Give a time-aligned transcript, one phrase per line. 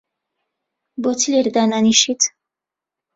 [1.01, 2.21] بۆچی لێرە دانانیشیت؟